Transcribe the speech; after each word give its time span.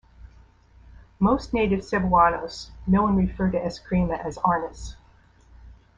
Most 1.19 1.53
native 1.53 1.81
Cebuanos 1.87 2.71
know 2.87 3.05
and 3.05 3.15
refer 3.15 3.51
to 3.51 3.59
Eskrima 3.59 4.17
as 4.25 4.37
"Arnis". 4.39 4.95